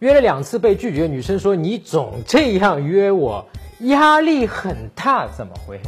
[0.00, 3.46] 约了两次被拒绝，女生说你总这样约我，
[3.80, 5.80] 压力很大，怎么回？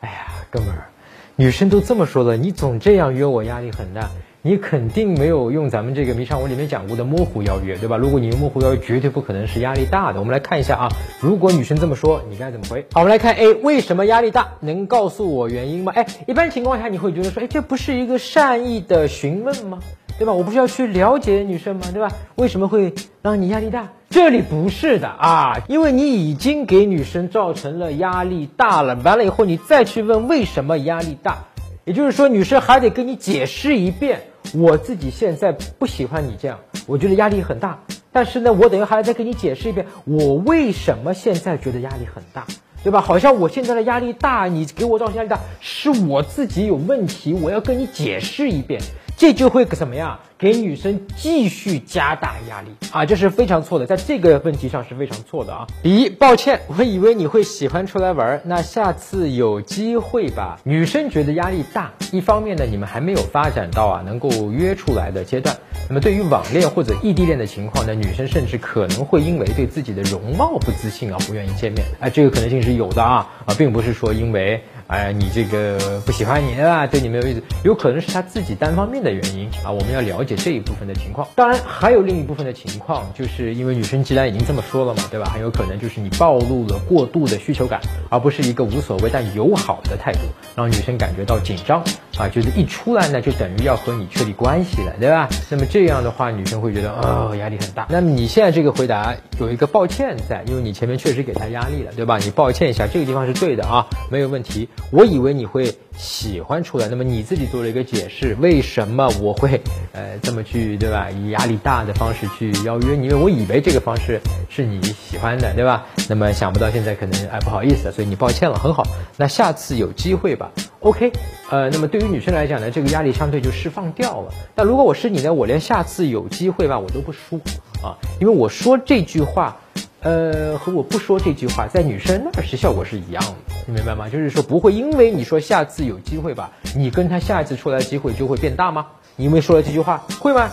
[0.00, 0.88] 哎呀，哥们儿，
[1.36, 4.10] 女生都这么说了，你总这样约我，压力很大，
[4.42, 7.96] 你肯定没有用咱们这个迷上我里面讲过的模糊邀约，对吧？
[7.96, 10.18] 如果你用模糊邀约，绝对不可能是压力大的。
[10.18, 10.88] 我们来看一下啊，
[11.18, 12.84] 如果女生这么说，你该怎么回？
[12.92, 14.52] 好，我们来看 A，为什么压力大？
[14.60, 15.92] 能告诉我原因吗？
[15.96, 19.78] 哎，一般情况下你会觉得说，哎，这不是一个善意的询问吗？
[20.18, 20.32] 对吧？
[20.32, 21.82] 我不是要去了解女生吗？
[21.92, 22.10] 对吧？
[22.36, 23.88] 为什么会让你压力大？
[24.08, 28.94] 这里不是的啊，因为你已经给女生造成了压力大了。
[29.04, 31.44] 完了以后，你再去问为什么压力大，
[31.84, 34.22] 也就是说，女生还得跟你解释一遍，
[34.54, 37.80] 我自己现在不喜欢你这样，我觉得压力很大。
[38.12, 42.46] 但是呢，我等于还要再跟你解释一遍，我为什么现在觉得压力很大。
[42.84, 43.00] 对吧？
[43.00, 48.80] 好像我现在的压力大，你给我造成压力大，是我自己有问题，我要跟你解释一遍，
[49.16, 50.18] 这就会怎么样？
[50.38, 55.66] 给女生继续加大压力啊，这是非常错的，在这个问题上是非常错的啊。
[55.82, 60.60] 一，抱歉，我以为你会喜欢出来玩，那下次有机会吧。
[60.64, 65.56] 女生觉得压力大，一方面呢，你们还没有发展到啊能够约出来的阶段。
[65.88, 71.86] 那么对于网恋或者异地恋的情况呢，女生甚至可能会因为对自己的容貌不自信啊，不愿意见面。
[72.00, 74.62] 哎，这个可能性是有的啊啊，并不是说因为。
[74.88, 79.70] 哎，你这个不喜欢你啊，对你没有意思，有可能是他自己单方面的原因啊。
[79.70, 81.26] 我们要了解这一部分的情况。
[81.34, 85.26] 当然，还有另一部分的情况，就是因为女生既然已经这么说了嘛，对吧？
[85.26, 90.20] 很有可能就是你暴露了过度的需求感，而不是一个无所谓但友好的态度，
[90.54, 91.82] 让女生感觉到紧张
[92.18, 95.28] 啊，就是一出来呢，就等于要和你确立关系了，对吧？
[95.50, 97.86] 那么这样的话，女生会觉得哦，压力很大。
[97.90, 102.18] 那么你现在这个回答有一个抱歉在，因为你前面确实给她压力了，对吧？
[102.18, 104.68] 你抱歉一下，这个地方是对的啊，没有问题。
[104.90, 109.60] 我以为你会喜欢出来，那么你自己做了一个解释，为什么我会
[109.92, 111.10] 呃这么去，对吧？
[111.10, 115.84] 以压力大的方式去邀约你，因为我以为这个方式是你喜欢的，对吧？
[116.08, 118.86] 那么想不到现在可能哎不好意思，所以你抱歉了，很好。
[119.18, 120.50] 那下次有机会吧
[120.86, 121.12] ，OK。
[121.50, 124.32] 呃，那么对于女生来讲呢，这个压力相对就释放掉了。
[124.54, 127.38] 那如果我是你呢，我连下次有机会吧我都不说
[127.82, 129.56] 啊，因为我说这句话。
[130.02, 134.08] 呃，和我不说这句话，在女生那儿是效果是一样的，你明白吗？
[134.08, 138.86] 就是说不会因为你说下次有机会吧，你跟他下一次出来的机会就会变大吗？
[139.16, 140.48] 你因为说了这句话会吗？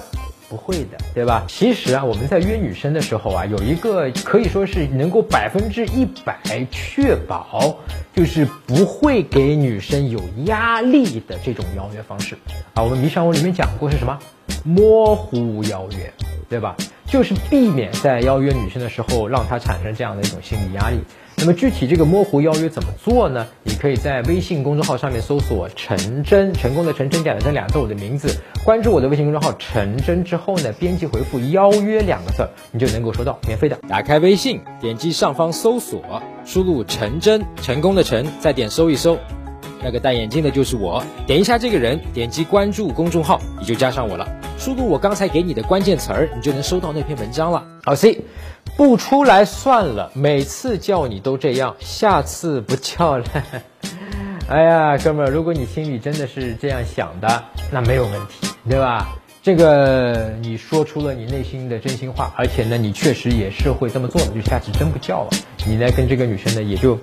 [0.53, 1.45] 不会的，对吧？
[1.47, 7.75] 其实啊，我们在约女生的时候啊，有一个可以说是能够百分之一百确保，
[8.15, 12.37] 就是不会给女生有压力的这种邀约方式
[12.75, 12.83] 啊。
[12.83, 14.19] 我们迷上我里面讲过是什么？
[14.63, 16.13] 模糊邀约，
[16.47, 16.75] 对吧？
[17.07, 20.99] 就是避免在邀约女生的时候让她产生这样的一种心理压力。
[21.35, 23.47] 那么具体这个模糊邀约怎么做呢？
[23.63, 28.33] 你可以在微信公众号上面搜索“陈真”，成功的陈真假的真两字我的名字，
[28.63, 33.77] 关注我的微信公众号“陈真”之后呢，编辑回复“邀约”两个字，你就能够收到免费的。
[33.89, 36.01] 打开微信，点击上方搜索，
[36.45, 39.17] 输入“陈真”，成功的陈，再点搜一搜。
[39.85, 44.25] 那个戴眼镜的就是我，点一下这个人，点击关注公众号，你就加上我了。
[44.57, 47.65] 输入我刚才给你的关键词儿，你就能收到那篇文章了。
[47.83, 48.21] 好 C，
[48.75, 53.25] 不出来算了，每次叫你都这样，下次不叫了。
[54.49, 59.15] 哎呀，哥们儿，如果你心里真的是这样想的，那没有问题，对吧？
[59.41, 65.29] 这个你说出了你内心的真心话，而且呢，你确实也是会这么做的，就下次真不叫了，
[65.65, 66.97] 你呢跟这个女生呢也就。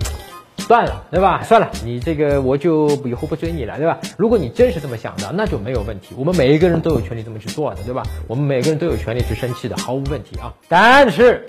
[0.61, 1.43] 算了，对吧？
[1.43, 3.99] 算了，你这个我就以后不追你了，对吧？
[4.17, 6.15] 如果你真是这么想的，那就没有问题。
[6.17, 8.03] 我们每一个人都有权利这么去做的，对吧？
[8.29, 10.55] 我们每个人都有权利去生气的，毫无问题啊。
[10.69, 11.47] 但是，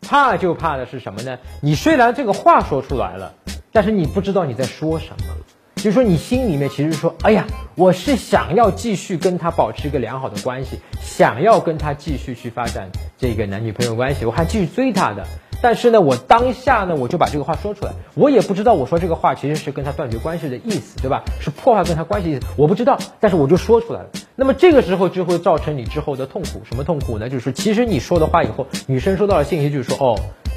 [0.00, 1.38] 怕就怕的是什么呢？
[1.60, 3.34] 你虽然这个话说出来了，
[3.70, 5.34] 但是你不知道你在说什么。
[5.76, 7.46] 就是说，你心里面其实说，哎呀，
[7.76, 15.26] 我是想要继续跟他保持一个良好的关系，想要跟他继续去发展这个男女朋友关系，我还继续追他的。
[15.66, 21.24] 但是呢，我当下呢，我就把这个话说出来，我也不知道我说这个话其实是跟他断绝关系的意思，对吧？
[21.40, 24.06] 是破坏跟他关系意思，我不知道，但是我就说出来了。
[24.36, 27.28] 那么这个时候就会造成你之后的痛苦，什么痛苦呢？
[27.28, 30.16] 就是，其实你说的话以后，女生收到了信息，就是说，哦，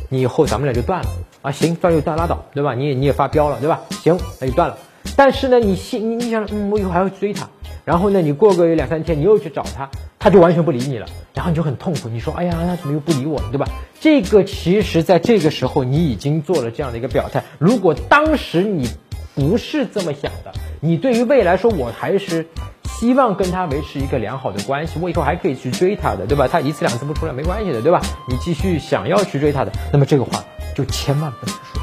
[0.10, 1.08] 你以后咱们俩就断了
[1.42, 2.76] 啊，行，断就断拉倒，对吧？
[2.76, 3.82] 你也你也发飙了，对吧？
[4.04, 4.78] 行，那就断了。
[5.16, 7.50] 但是呢，你心你你想，嗯，我以后还要追他。
[7.90, 9.90] 然后呢，你过个两三天，你又去找他，
[10.20, 12.08] 他就完全不理你了，然后你就很痛苦。
[12.08, 13.66] 你说，哎呀，他怎么又不理我了，对吧？
[14.00, 17.44] 这个其实在这个时候，你已经做了这样的一个表态。
[17.58, 18.88] 如果当时你
[19.34, 22.46] 不是这么想的，你对于未来说，我还是
[22.84, 26.48] 希望跟他维持一个良好的关系，我以后还可以去追他的，对吧？
[26.48, 28.00] 他一次两次不出来没关系的，对吧？
[28.30, 30.44] 你继续想要去追他的，那么这个话
[30.76, 31.79] 就千万不能说。